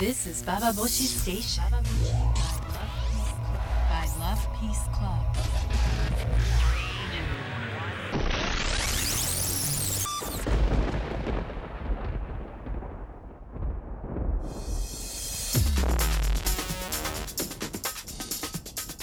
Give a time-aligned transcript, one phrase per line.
[0.00, 1.64] This is Baba Boshi Station.
[3.88, 5.22] By Love Peace Club.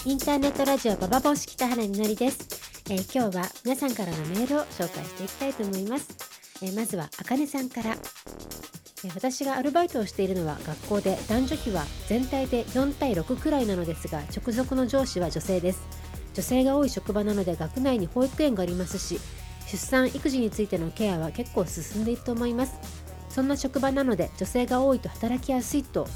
[0.05, 2.39] インターネットラジオババボシ北原みのりです、
[2.89, 6.07] えー今日は皆さんからのメールを紹介していきたいと思います、
[6.63, 7.95] えーまずはあかねさんから、
[9.13, 15.81] 私がアルバイトをしているのは学校で男女比は全体で4対6くらいなのですが直属の上司は女性です。
[16.33, 19.19] 女性が多い職場なので学内に保育園がありますし
[19.67, 22.73] 出産育児についてのケアは結構進んでいると思います。
[23.29, 26.07] そんな職場なので女性が多いと働きやすいと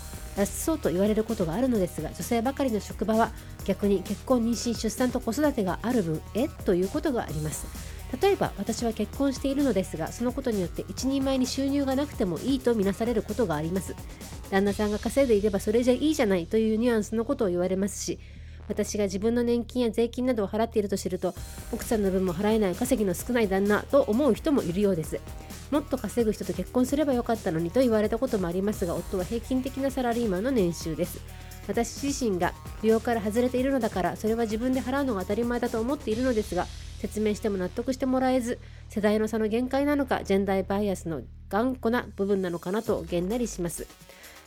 [0.45, 3.31] そうと言われることがあるのですが女性ばかりの職場は
[3.65, 6.47] 逆に結婚妊娠出産と子育てがある分え？
[6.47, 7.67] ということがあります。
[8.21, 13.95] 例えば私は結婚しているのですがそのことによって一人前に収入がなくてもいいとみなされることがあります。
[14.51, 18.19] 旦那さんが稼いでいればそれじゃいいじゃないというニュアンスのことを言われますし
[18.67, 21.33] 私が自分の年金や税金などを払っていると知ると
[21.71, 25.19] 奥さんの分も払えない稼ぎの少ない旦那と思う人もいるようです。
[25.71, 31.19] もっと稼ぐ人と結婚すればよかったのにと言われたこともありますが夫は平均的なサラリーマンの年収です。
[31.67, 36.67] 私自身が扶養から外れているのだからそれは自分で払うのが当たり前だと思っているのですが
[37.03, 43.85] 説明しても納得してもらえず世代の差の限界なのかジェンダーバイアスの頑固な部分なのかなとげんなりします。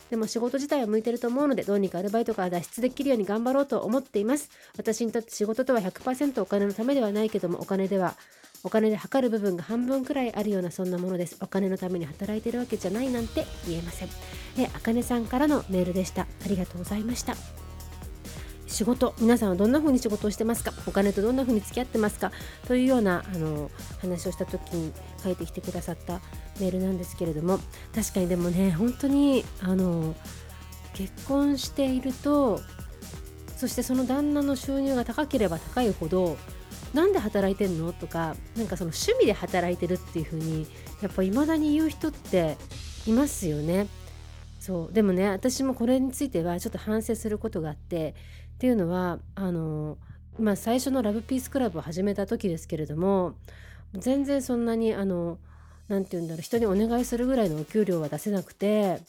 [0.09, 4.49] でも仕事自体は向いてると思うのでどうにかアルバイトから脱出できるように頑張ろうと思っています。
[4.75, 8.15] 私にとって仕事とは100%お金のためではないけどもお金では
[8.63, 11.37] お金で測る部分が半分くらいあるようなそんなものです。
[11.41, 14.09] お金のために働いてるわけじゃないなんて言えません。
[14.73, 16.23] あかねさんからのメールでした。
[16.23, 17.35] ありがとうございました。
[18.77, 20.71] 仕事皆さんはどんな風に仕事をしてますか？
[20.85, 22.31] お金とどんな風に付き合ってますか？
[22.67, 26.21] というようなあの話をした時に書いてきてくださった
[26.59, 27.57] メールなんですけれども
[27.95, 30.15] 確かにでもね本当にあの
[30.93, 32.61] 結婚していると
[33.55, 36.37] そしてその旦那の収入が高ければ高いほど
[36.93, 37.93] なんで働いてんの？
[37.93, 40.67] とかなんかその趣味で働いてるっていう風に
[41.01, 42.57] やっぱ未だに言う人って
[43.07, 43.87] いますよね。
[44.59, 48.13] そうでもね私もこれについてはちょっと反省することがあって
[48.57, 49.99] っていうのはあの、
[50.39, 53.35] まあ、最初のラブピースクラブを始めた時ですけれども
[53.93, 55.37] 全然そんなにあの
[55.87, 58.99] なんて言うんだろう人にお願いするぐらいのお給料は出せなくて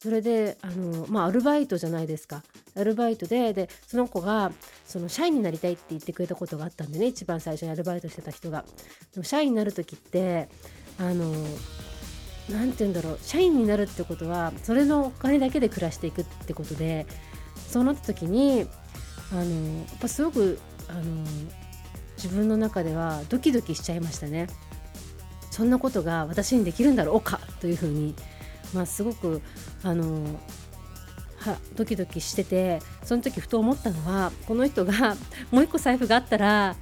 [0.00, 2.42] それであの、まあ、アルバイトじゃないですか。
[2.74, 4.50] アルバイトででその子が
[4.84, 8.64] その社員になりたいって言ってくれたことがあったんでね一番最初にアルバイトしてた人が。
[9.12, 10.48] でも社員になる時って
[10.98, 11.30] あの
[12.50, 17.06] なんて言うんだろう社員になるってことはそれのお金だけで暮らしていくってことで
[17.72, 18.66] そうなった時に
[19.32, 21.02] あのやっぱすごくあの
[22.16, 24.46] 自分の中ではドキドキしちゃいましたね。
[25.50, 28.14] そんなことが私にできるんだろうかというふうに、
[28.72, 29.42] まあ、すごく
[29.82, 30.40] あの
[31.38, 35.16] はドキドキしててその時ふと思ったのはこの人が
[35.50, 36.76] もう一個財布があったら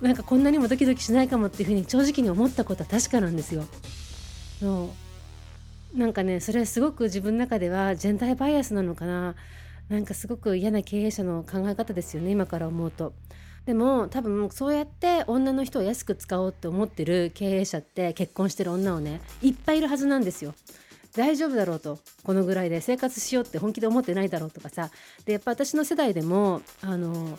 [0.00, 3.64] なんかこんなにもドキドキしないかもっていうふうに正直に思ったことは確かなんですよ。
[4.60, 4.90] そ
[5.94, 9.34] うなんかねそれはすごく自分の中ではジェンダーバイアスなのかな
[9.88, 13.12] なんかすごく嫌な経営者の考え方ですよね今から思うと。
[13.66, 20.54] でも多分そうやって女の人を安く使おうって思ってる経営者って結婚してる女をねいっぱいいるはずなんですよ。
[21.16, 24.90] 大丈夫だろうとこのぐらいで生活しようって本気で思ってないだろうとかさ
[25.24, 27.38] でやっぱ私の世代でもあの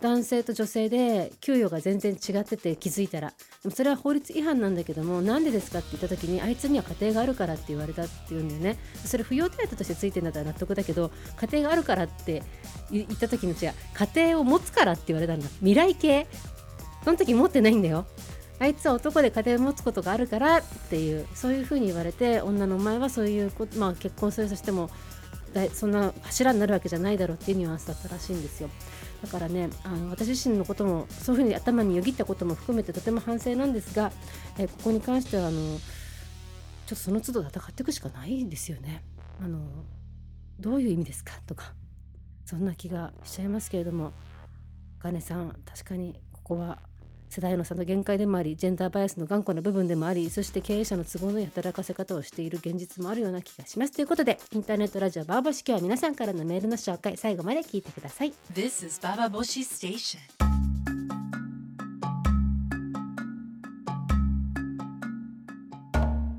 [0.00, 3.30] 男性と女性で給与が全然違ってて気づいたら。
[3.62, 8.78] でもそれは法律違反なんだけどもなんでですかって言った時にあいつには家庭があるからって言われたって言うんだよね。
[9.04, 12.42] それ扶養手当としてついてるんだったら納得だけど家庭があるからって
[12.90, 13.74] 言った時の違う。
[13.94, 15.48] 家庭を持つからって言われたんだ。
[15.60, 16.26] 未来系。
[17.04, 18.06] その時持ってないんだよ。
[18.58, 21.26] あいつは男で家庭を持つことがあるからっていう。
[21.34, 24.90] そういうふうに言われて女のお前はそういうこ、まあ、結婚するとしても
[25.72, 28.68] そんな柱になるわけじゃないだろうっていうニュアンスだったらしいんですよ。
[29.22, 34.12] だからねあの私自身のこともそういうふうに頭によぎったことも含めてとても反省なんですが、
[34.58, 35.80] えここに関してはあのちょ
[36.86, 39.02] っとその都度戦っていくしかないんですよね。
[39.42, 39.60] あの
[40.60, 41.74] どういう意味ですかとか
[42.44, 44.12] そんな気がしちゃいますけれども
[44.98, 46.78] 金さん確かにここは
[47.36, 53.92] 世代の差の限界でもありジェンダーバイアスの頑固な部分でもありそして経営者の都合のいい働かせ方をしている現実もあるような気がします。
[53.92, 58.32] ということでインターネットラジオバーバシ今日は皆さんからのメールの紹介最後まで聞いてください。
[58.54, 60.16] This is Baba Boshi Station.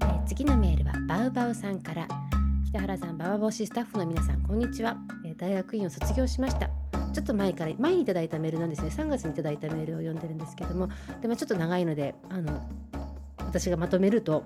[0.01, 2.07] えー次のメールはバウバウさんから。
[2.69, 6.69] 北原さんババボシスタッフの皆さんこんにちは、えー大学院を卒業しました
[7.17, 8.89] ちょっと前から前にいただいたメールなんですね。
[8.89, 10.87] 3月にいただいたメールを読んでるんですけども。
[11.19, 12.61] でもちょっと長いのであの
[13.39, 14.43] 私がまとめると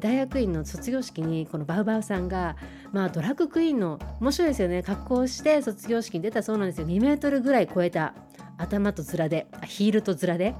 [0.00, 2.56] 大学院の卒業式にこのバウバウさんが、
[2.92, 4.82] まあ、ドラッグクイーンの面白いですよね。
[4.82, 6.86] 格好をして卒業式に出たそうなんですよ。
[6.86, 8.14] 2メートルぐらい超えた
[8.56, 10.54] 頭と面でヒールと面で。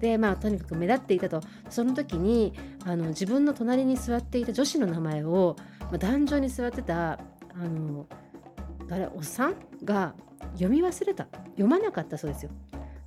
[0.00, 1.42] でまあとにかく目立っていたと。
[1.68, 2.54] その時に
[2.86, 7.18] あの自分の隣に座っていた女子の名前を、まあ、壇上に座ってたあ
[7.58, 8.06] の
[8.88, 9.54] 誰おっさん
[9.84, 10.14] が
[10.54, 12.50] 読み忘れた読まなかったそうですよ。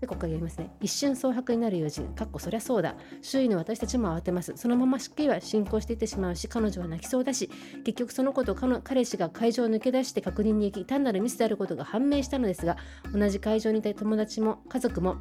[0.02, 0.70] でここから読みますね。
[0.82, 2.96] 一瞬蒼白になる用事、かっこそりゃそうだ。
[3.22, 4.54] 周囲の私たちも慌てます。
[4.58, 7.50] そのまま式は進行していってしまうし、彼女は泣きそうだし、
[7.86, 12.78] 結局そのことを彼氏が会場を抜け出して確認に行き、単なるミスであることが判明したのですが、
[13.14, 15.16] 同じ会場にいた友達も家族も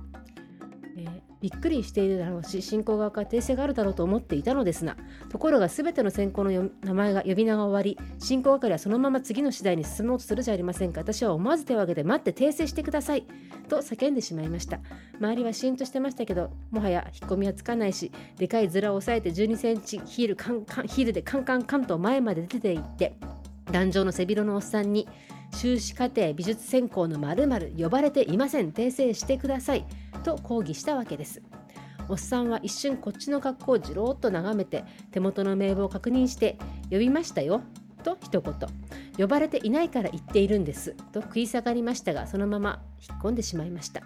[1.44, 4.96] びっくりしているだろうし信仰側から訂正があるだろうと思っていたのですが
[5.29, 11.02] ところが全ての選考の名前が呼び名が終わり進行係はそのまま次の次第に進もうとするじゃありませんか。
[11.02, 13.26] 私は思わず手を挙げて待って訂正してください。
[13.69, 14.81] と叫んでしまいました。
[15.20, 23.19] 周りはシーンとしてましたけどもはや引っ込みはつかないしでかいズラを押さえて12センチヒールカンカンヒールでカンカンカンと前まで出ていって
[23.70, 25.06] 壇上の背広のおっさんに
[25.54, 28.72] 修士課程美術専攻の〇〇呼ばれていません。
[28.72, 29.86] 訂正してください。
[30.24, 31.42] と抗議したわけです。
[32.08, 36.58] おっさんは一瞬こっちの格好をじろーっと眺めて手元の名簿を確認して
[36.90, 37.62] 「呼びましたよ」
[38.04, 38.54] と一言
[39.16, 44.02] 「呼ばれていないから言っているんです」と食い下がりましたがそのまま引っ込んでしまいました。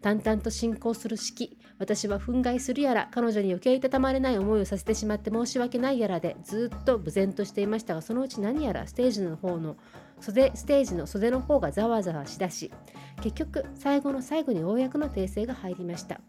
[0.00, 1.58] 淡々と進行する式。
[1.78, 9.76] 私は憤慨するやら彼女に余計いたたまれない思いをさせてしまって申し訳ないやらでずっと無然としていましたがそのうち何やらステージの方の
[10.20, 12.72] 袖ステージの袖の方がざわざわしだし
[13.22, 16.20] 結局最後の最後に公の訂正が入りました。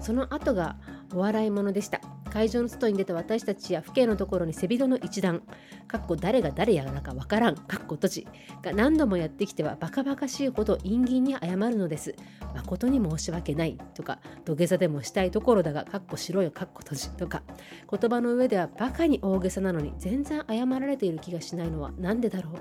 [0.00, 0.76] その後が
[1.12, 2.00] お笑いものでした。
[2.28, 5.42] 会場の外に出た私たちや父兄のところに背広の一団
[5.86, 8.26] かっこ誰が誰やらかわからんかっこ閉じ
[8.62, 12.14] が何度もやってきてはバカバカしいほど陰銀に謝るのです。
[12.54, 17.42] 誠に申し訳ないとか土下座でもしたいところだがかっこしろよかっこ閉じとか
[17.90, 22.54] 言葉の上ではバカに大げさなのに全然謝られている気がしないのは何でだろう。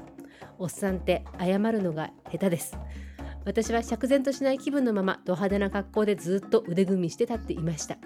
[0.59, 2.77] おっさんって謝るのが下手です。
[3.45, 7.97] 私は釈然としない気分のままド派手な格好でずっと腕組みして立っていました。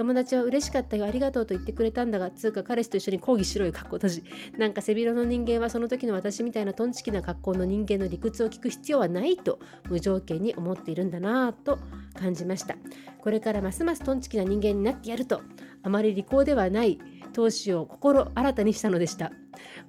[0.00, 4.24] 友達は嬉しかったよありがとうと言ってくれたんだがつうか彼氏と一緒に抗議しろよ格好閉じ
[4.56, 9.58] なんか背広の人間はその時の私みたいなトンチキな格好の人間の理屈を聞く必要はないと
[9.90, 11.78] 無条件に思っているんだなぁと
[12.18, 12.76] 感じました。
[13.20, 15.42] これからますますトンチキな人間になってやると
[15.82, 16.98] あまり利口ではない
[17.34, 19.32] 投資を心新たにしたのでした。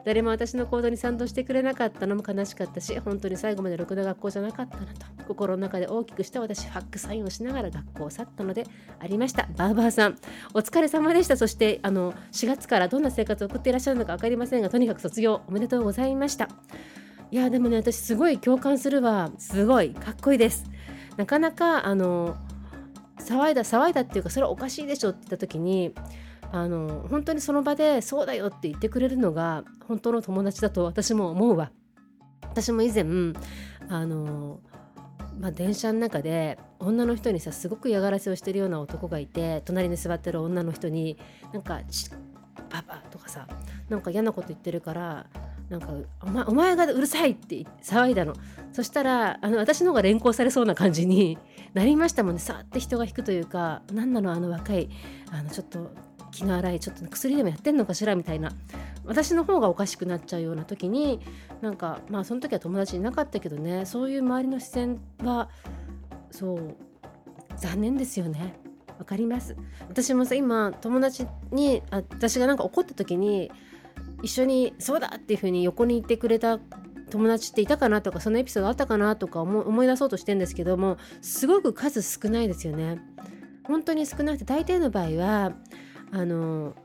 [0.03, 8.65] 誰も私の行動に賛同してくれなかったのも悲しかったし本当に最後までろくな学校じゃなかったなと心の中で大きくした私ファックサインをしながら学校を去ったので
[8.99, 9.47] ありました。
[9.55, 10.17] バーバーさんさん
[10.55, 11.37] お疲れ様でした。
[11.37, 16.49] そしてあの4月からどんな生活を送っていらっしゃるのか分かりませんがとにかく卒業おめでとうございました。
[17.29, 19.29] いやでもね私すごい共感するわ。
[19.37, 20.65] すごいかっこいいです。
[21.17, 22.35] なかなかあの
[23.19, 25.93] 騒いだ騒いだっていうかそれはおかしいでしょって言った時に
[26.51, 31.71] あの本当にその場でそうだよって言ってくれるのが本当の友達だと私も思うわ。
[32.41, 33.03] 私も以前
[33.87, 34.59] あの
[35.39, 41.17] まあ、電車の中で女の人にさすごく嫌がらせをしてるような男がいて隣に座ってる女の人に
[41.53, 41.81] なんか
[42.69, 43.47] 「パパ」とかさ
[43.89, 45.25] なんか嫌なこと言ってるから
[45.69, 45.87] なんか
[46.21, 48.33] お前お前がうるさいって騒いだの。
[48.73, 51.37] そしたらあの私の方が連行されそうな感じに
[51.73, 52.39] なりましたもんね。
[52.39, 54.89] さって人が引くというか何なのあの若い
[55.31, 55.91] あのちょっと
[56.31, 58.51] 気の荒いちょっと薬でもやってんのかしらみたいな。
[59.05, 61.19] 私の方がおかしくなっちゃうような時に
[61.61, 65.49] なんかまあその時は友達いなかったけどねそういう周りの視線は
[66.29, 66.75] そう
[67.57, 68.53] 残念ですよね。
[68.99, 69.55] わかります。
[69.89, 73.51] 私もさ今友達にあ私がなんか怒った時に
[74.21, 76.59] 一緒にそうだっていう風に横にいてくれた
[77.09, 83.01] 友達っていたかなとかそのエピソードあったかなとか思い出そうとしてんですけどもすごく数少ないですよね。
[83.63, 85.53] 本当に少なくて大抵の場合は
[86.11, 86.75] あの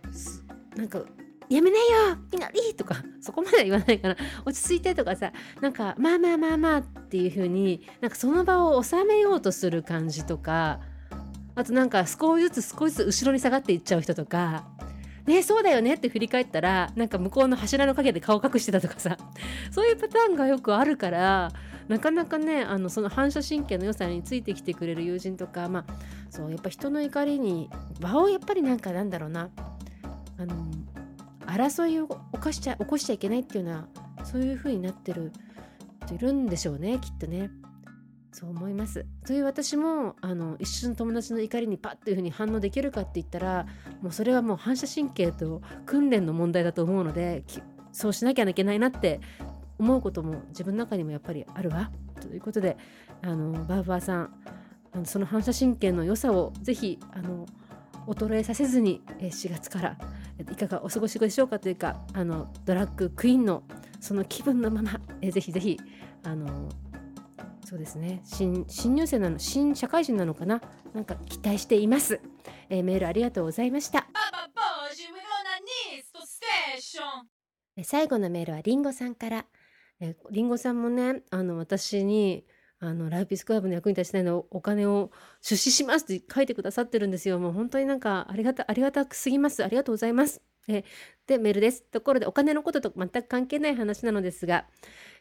[0.76, 1.02] なんか
[1.48, 10.80] やめないよみなりとかそこまでは言わないかな 落ち着いてとかさなんかまあまあまあまあっていう風になんかその場を収めようとする感じとか
[11.54, 14.66] あとなんか少しずつ少しずつ後ろに下がっていっちゃう人とか
[15.26, 19.16] ねそうだよねって振り返ったらなんか向こうの柱の陰で顔隠してたとかさ
[19.70, 21.50] そういうパターンがよくあるから
[21.88, 25.94] なかなかねあのその反射神経の良さについてきてくれる友人とかまあ
[26.30, 29.50] そうやっぱ人の怒りに場をやっぱりなんかなんだろうな
[30.38, 30.54] あの
[31.46, 35.32] 争いを起こしちゃ起こしちゃいけないっていうようなそういう風になってる
[36.04, 37.50] 人いるんでしょうねきっとね。
[38.32, 39.06] そう思います。
[39.24, 43.66] という私もあの一瞬友達の怒りにパッというふうに反応できるかって言ったら
[44.02, 47.44] もうそれはもう反射神経と訓練の問題だと思うので
[47.92, 49.20] そうしなきゃいけないなって
[49.78, 51.90] 思うことも自分の中にもやっぱりあるわ。
[52.20, 52.76] ということで
[53.22, 54.34] あのバーバーさん
[54.96, 57.46] あのその反射神経の良さをぜひあの
[58.06, 59.98] 衰えさせずにえー4月から
[60.38, 63.62] えーいかがお過ごしでしょうかというかあのドラッグクイーンの
[64.00, 65.78] その気分のまま、えーぜひぜひ
[66.22, 66.70] あの
[67.64, 70.62] そうですね新新入生なの新社会人なのかな
[70.94, 72.20] なんか期待しています、
[72.70, 74.06] えーメールありがとうございました。
[77.84, 79.44] 最後のメールはりんごさんから。
[80.00, 82.46] えりんごさんもね、あの、私に、
[82.78, 87.38] あの、ライフピースクラブの役に立ちたいのお金を出資しますって書いてくださってるんですよ。
[87.38, 89.64] もう本当になんか、ありがた、ありがたくすぎます。
[89.64, 90.42] ありがとうございます。
[90.68, 90.84] え
[91.26, 91.84] で、メールです。
[91.84, 94.66] ところで、お金のことと全く関係ない話なのですが、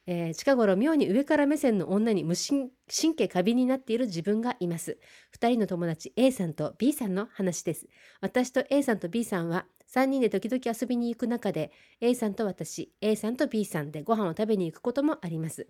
[0.07, 2.69] えー近頃妙に上から目線の女に無神
[3.15, 4.99] 経過敏になっている自分がいます。
[5.31, 7.87] 二人の友達 A さんと B さんの話です。
[8.21, 11.71] 私と A さんと B さんは3人で時々遊びに行く中で
[12.01, 15.67] A さんと私、A さんと B さんでご飯を食べに行くこともあります。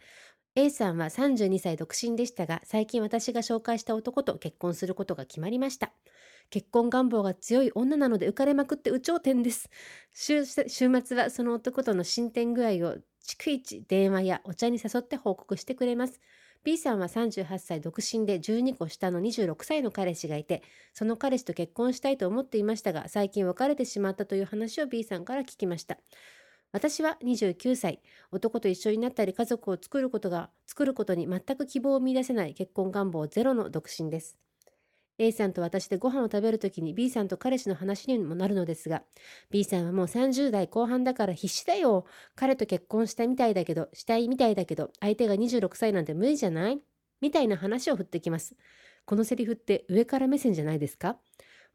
[0.56, 5.94] A さんは32歳独身でしたが、最近私が紹介した男と結婚することが決まりました。
[6.50, 9.70] 結婚願望が強い女なので浮かれまくって有頂天です。
[10.14, 10.64] 週週
[11.04, 16.22] 末はその男との進展具合を逐一電話やお茶に誘って報告してくれます。
[16.64, 25.98] B さんは38歳独身で12個下の26歳の彼氏がいて、その彼氏と結婚したいと思っていましたが、最近別れてしまったという話を B さんから聞きました。
[26.76, 28.02] 私は29歳、
[28.34, 34.36] 男と一緒になったり家族を作ることが、作ることに全く希望を見出せない結婚願望ゼロの独身です。
[35.18, 39.04] A さんと私でご飯を食べるときに B さんと彼氏の話にもなるのですが、
[39.52, 42.06] B さんはもう30代後半だから必死だよ。
[42.36, 46.82] 彼と結婚したみたいだけど、したいみたいだけど、相手が26歳なんて無理じゃない？
[47.22, 48.54] みたいな話を振ってきます。
[49.06, 51.20] このセリフって上から目線じゃないですか？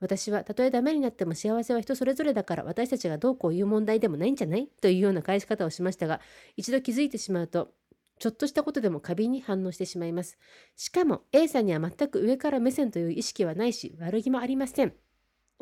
[0.00, 4.68] 私はたとえダメになっても幸せは人それぞれだから私たちがどうこう言う問題でもないんじゃない？
[4.80, 6.20] というような返し方をしましたが
[6.56, 7.72] 一度気づいてしまうと
[8.18, 10.36] ちょっとしたことでも過敏に反応してしまいます。
[10.76, 14.92] しかも A さんには全く上から目線という意識はないし悪気もありません。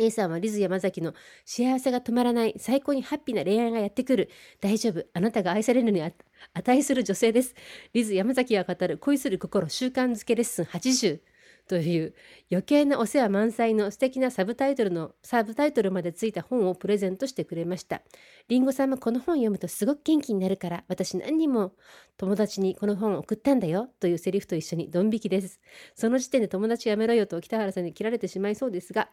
[0.01, 1.13] A さんはリズ山崎の
[1.45, 4.31] 幸せが止まらない最高にハッピーな恋愛がやってくる。
[4.61, 6.01] 大丈夫あなたが愛されるに
[6.55, 7.55] 値する女性です。
[7.93, 11.21] リズ山崎が語る恋する心習慣づけレッスン80
[11.69, 12.15] という
[12.51, 18.03] 余計なお世話満載の素敵なサブタイトルのサブタイトルまでついた本をプレゼントしてくれました。
[18.49, 21.75] りんごさんもこの本を読むとすごく元気になるから私何人も
[22.17, 25.61] 友達にこの本を送ったんだよというセリフと一緒にドン引きです。
[25.95, 29.11] その時点で友達やめろよと北原さんに切られてしまいそうですが、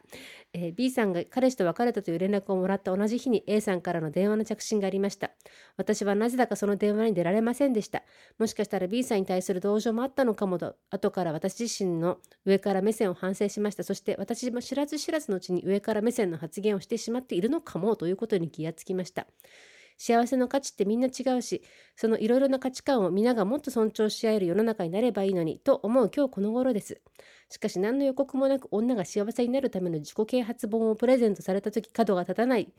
[0.53, 5.31] えー B さんが彼氏と別れたという連絡をもらった同じ日に A さんからの電話の着信がありました。
[5.77, 8.03] 私はなぜだかその電話に出られませんでした。
[8.39, 13.83] もしかしたら B さんに対する同情もあったのかもと、後から私自身の上から目線を反省しました。
[13.83, 19.24] そして私も知らず知らずのうちに上から目線の発言をしてしまっているのかもということに気がつきました。
[19.97, 21.63] 幸せの価値ってみんな違うし、
[21.95, 27.01] そのいろいろな価値観を皆がもっと尊重し合える世の中になればいいのにと思う今日この頃です。
[27.49, 32.73] しかし何の予告もなく女が幸せになるための自己啓発本をプレゼントされた時角が立たない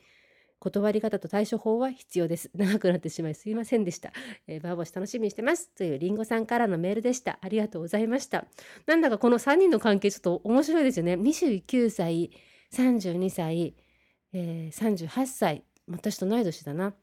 [0.59, 2.49] 断り方と対処法は必要です。
[2.55, 4.11] 長くなってしまいすいませんでした。
[4.47, 5.69] えー、バーボシ楽しみにしてます。
[5.75, 7.37] というリンゴさんからのメールでした。
[7.41, 8.45] ありがとうございました。
[8.87, 11.13] なんだかこの3人の関係ちょっと面白いですよね。
[11.13, 12.31] 29歳、
[12.73, 13.75] 32歳、
[14.33, 16.93] えー、38歳、私と同い年だな。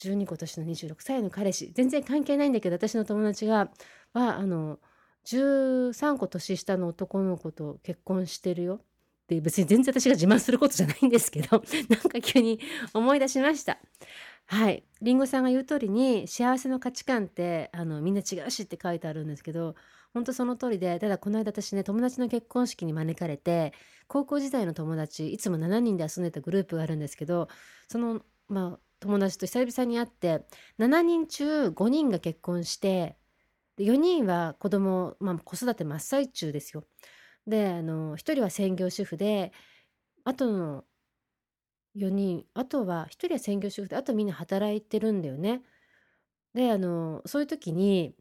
[0.00, 1.72] 12個年の26歳の彼氏。
[1.72, 3.70] 全然関係ないんだけど、私の友達が、
[4.12, 4.78] は、あの、
[5.24, 8.80] 13個年下の男の子と結婚してるよ。
[9.28, 12.58] で別に全然私が自慢することじゃないんですけど なんか急に
[12.94, 13.78] 思い出しました。
[14.46, 14.84] はい。
[15.02, 19.74] りんごさんが言う通りに幸せの価値観ってあのみんな違うしって書いてあるんですけど
[20.18, 23.72] 本当その通りでただこの間私ね友達の結婚式に招かれて
[24.08, 27.46] 高校時代の友達いつも7人で遊んでたグループがあるんですけど
[27.86, 30.44] そのまあ友達と久々に会って
[30.80, 33.16] 7人中5人が結婚して
[33.78, 36.82] 4人は子供、まあ、子育て真っ最中ですよ。
[37.46, 39.52] であの1人は専業主婦で
[40.24, 40.84] あとの
[41.94, 45.62] 4人あとは1人は専業主婦であとみんな働いてるんだよね。
[46.54, 48.16] であのそういう時に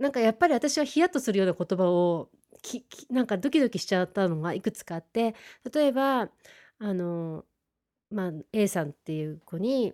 [0.00, 2.30] なんかやっぱり私はヒヤッとするような言葉を
[2.62, 5.34] ききなんかドキドキしちゃったのがいくつかあって
[5.72, 6.28] 例えばあ
[6.94, 7.44] の、
[8.10, 9.92] まあ、A さんっていう子に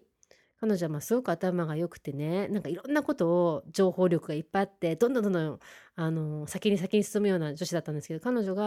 [0.60, 5.58] 彼女はまあすごく頭が良くてねなんかいろんなことを情報力がいっぱいあってどんどんどんどん
[5.96, 8.62] あの先に先に進むような女子だったんですけど彼女が、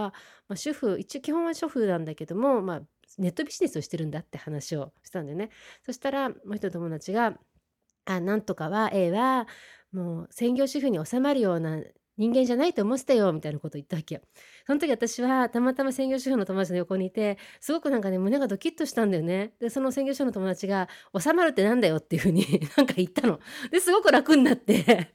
[0.48, 2.82] まあ、主婦一応基本は主婦なんだけども、まあ、
[3.18, 5.50] ネットビジネスをしてるんだって話をしたんだよね。
[5.86, 7.40] そしたらもう一人友達が
[8.06, 9.48] 「あなんとかは A は
[9.92, 11.82] もう専業主婦に収まるような
[12.18, 14.22] 人間じゃないと思ってたよみたいなことを言ったわけよ。
[14.68, 19.54] その時私はたまたま専業主婦の友達の横にいてすごくなんかね胸がドキッとしたんだよね。
[19.60, 22.46] でその専業主婦の友達が「収まるってなんだよ」っていうふうに
[22.78, 23.40] なんか言ったの。
[23.72, 25.14] ですごく楽になって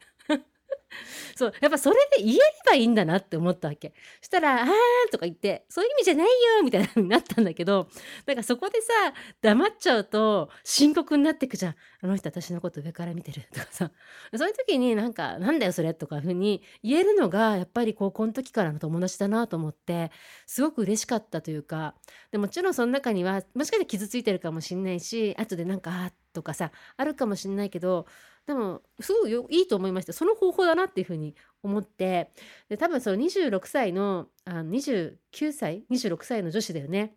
[1.36, 3.94] そうやっぱそれで言えればいいんだなって思ったわけ。
[4.20, 4.68] そしたら「あー」
[5.10, 6.30] とか言って「そういう意味じゃないよ」
[6.64, 7.88] みたいな風になったんだけど
[8.26, 8.92] なんかそこでさ
[9.40, 11.74] 黙っちゃうと深刻になってくじゃん。
[12.00, 13.42] あの人私のこと上から見てる。
[13.52, 13.90] とかさ。
[14.36, 20.10] そういう時になんか「なんだよそれ」とか風に言えるのがやっぱり高校の時からの友達だなと思って
[20.46, 21.94] すごく嬉しかったというか
[22.30, 28.06] でもちろんその中にはもしかして傷ついてるかもしんないし後でなんか「あ」とかさあるかもしんないけど
[28.46, 30.12] でもすごいよいいと思いました。
[30.12, 32.32] その方法だなっていうふうに思って
[32.68, 37.14] で多分その26歳のあの29歳？26歳の女子だよね。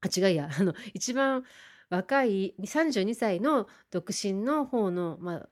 [0.00, 0.50] あ違いや。
[0.58, 1.44] あの一番
[1.90, 5.48] 若い32歳の独身の方のまあ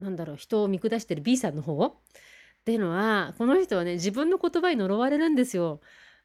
[0.00, 1.86] なんだろう人を見下してる B さんの方？
[1.86, 1.92] っ
[2.64, 5.80] ていうのはこの人はね自分の言葉に呪われるんですよ。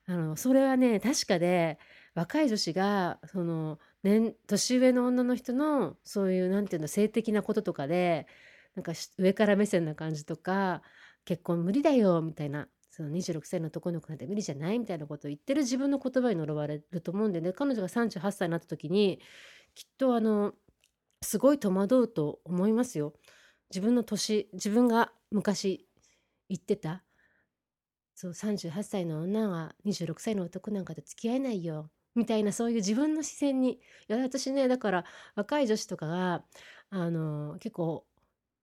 [0.05, 1.79] あのそれはね確かで
[2.15, 8.27] 若い女子がその年年上の女の人のそういうなんていうの性的なこととかで
[8.75, 10.81] なんか上から目線な感じとか
[11.25, 19.19] 結婚無理だよみたいなその26歳の男の子なんて無理じゃないみたいなことを言ってる自分の言葉に呪われると思うんでね彼女が38歳になった時に
[19.73, 20.53] きっとあの
[21.21, 23.13] すごい戸惑うと思いますよ。
[23.71, 25.87] 自分の年自分が昔
[26.49, 27.03] 言ってた
[28.13, 36.43] そう38歳の女は26歳の男なんかと付き合えないよみたいなそういう自分の視線にいや私ねだから若い女子とかが
[36.91, 38.05] あの結構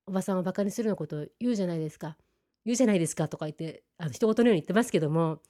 [0.06, 2.16] おばさんをバカにするようなことを言うじゃないですか。
[2.64, 5.40] 言うじゃないですかとか言ってあの人事のように言ってますけども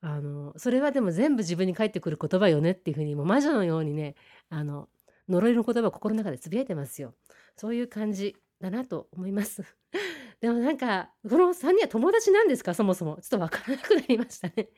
[0.00, 4.14] あのそれはでも全部自分に返ってくる言葉よねっていうふうにもう魔女のようにね
[4.48, 4.88] あの
[5.28, 7.14] 呪いの言葉を心の中でつぶやいてますよ。
[7.56, 9.62] そういう感じだなと思います。
[10.40, 12.74] でもなんかこの3人は友達なんですか？
[12.74, 13.18] そもそも。
[13.20, 14.70] ちょっとわからなくなりましたね。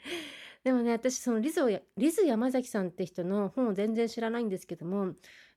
[0.65, 5.15] でもね私そのリズをリズ山崎さんって人の本を全然知らないんですけども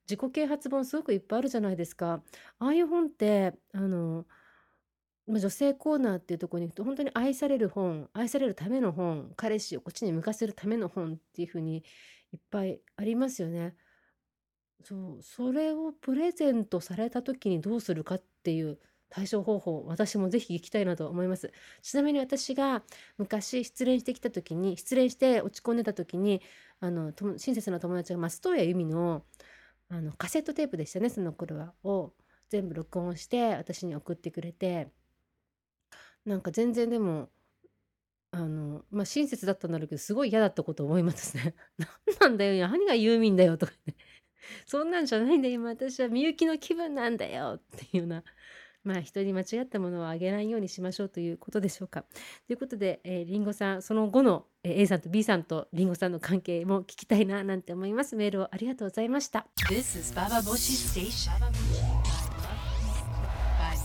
[0.09, 2.21] 自己啓発本すごくいっぱいあるじゃないですか
[2.59, 4.25] ああいう本ってあの
[5.27, 11.83] 女性コーナーっていうところに行くと本当に愛される本愛されるための本彼氏をこっちに向かせるための本っていうふうに
[12.33, 13.75] いっぱいありますよね。
[14.83, 18.79] そうそれをプレゼントされた時にどうするかっていう
[19.09, 22.83] 対処方法私もぜひ聞きたいなと思いますちなみに私が
[23.17, 26.41] 昔失恋してきた時に失恋して落ち込んでた時に
[26.79, 29.23] あの親切な友達が松任谷由実の
[29.93, 31.73] あのカセットテープでしたねその頃は。
[31.83, 32.13] を
[32.49, 34.87] 全部録音して私に送ってくれて。
[36.25, 37.29] なんか全然でも
[38.31, 41.53] あのまあ親切だったんだろうけどすごい嫌だったこと思いますね。
[41.77, 43.95] 何なんだよ何がユーミンだよとかね
[44.65, 46.07] そんなんじゃないんだよ今私は。
[46.07, 48.23] みゆきの気分なんだよっていうような
[48.83, 52.03] まあ人に間違ったものをあげないようにしましょうということでしょうか。
[52.47, 58.15] ということで、えー、リンゴさんその後の、えー、A さんと B さんとリンゴさんの関係も聞きたいななんて思います。
[58.15, 59.47] メールをありがとうございました。
[59.69, 61.47] This is Baba Boshi Station by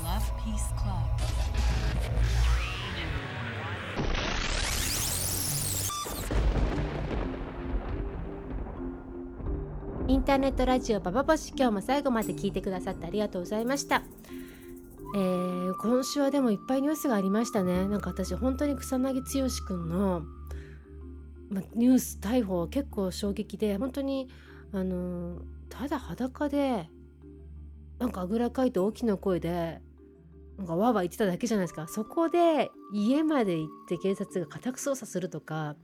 [0.03, 1.19] Love Peace Club.
[10.09, 14.03] インターネットラジオババボシ今日も最後まで聞いてくださってありがとうございました。
[15.15, 17.89] えー、今週はでもいっぱいニュースがありましたね。
[17.89, 20.23] なんか私本当に草薙剛君の、
[21.51, 24.29] ま、ニュース逮捕結構衝撃で本当に
[24.73, 25.41] あの
[25.71, 26.89] ただ裸で
[27.99, 29.81] なんかあぐらかいて大きな声で
[30.59, 31.87] なんかわーわー言ってただけじゃないですか。
[31.89, 35.77] そこで家まで行って警察が家宅捜査するとか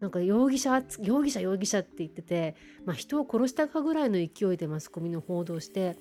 [0.00, 5.96] なんか容疑者容疑者容疑者って言ってて、まあ、人を殺したかぐらいの勢いでマスコミの報道して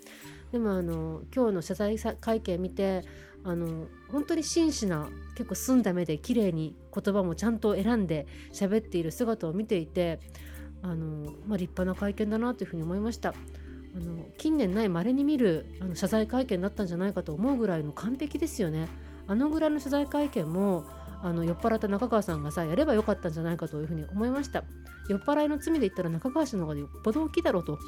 [0.51, 3.03] でもあの今日の謝罪会見見て
[3.43, 10.19] あの本当に真摯な結構澄んだ目で綺麗に言葉もちゃんと選んで喋っている姿を見ていて
[10.81, 13.33] あの、まあ、立派な会見だなというふうに思いました。
[13.95, 18.87] あの近年ない稀に見るあの謝罪会見だったんじゃないかと思うぐらいの完璧ですよね。
[19.27, 20.85] あのぐらいの謝罪会見も
[21.23, 24.63] あの酔っ払った中川さんがさやればよかったんじゃないかというふうに思いました
[25.07, 27.79] 酔っ払いの罪で言ったら中川氏の方がよっぽど大きいだろうと、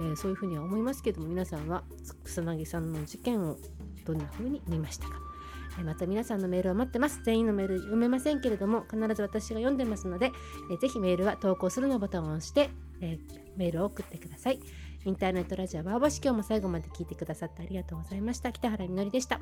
[0.00, 1.82] えー、そういうふうには思いますけども皆さんは
[2.24, 3.56] 草薙さんの事件を
[4.04, 5.14] どんなふうに見ましたか
[5.84, 7.22] また皆さんのメールを待ってます。
[7.24, 10.30] 全員のメール読めませんけれども、必ず私が読んでますので、
[10.70, 12.68] えー、ぜひメールは投稿するのボタンを押して、
[13.00, 13.18] えー、
[13.56, 14.60] メールを送ってください。
[15.04, 18.52] インターネットラジオバーボシ今日も最後まで聞いてくださってありがとうございました。
[18.52, 19.40] 北原みのりでした。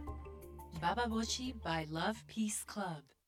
[0.80, 3.19] ババボシ by Love Peace Club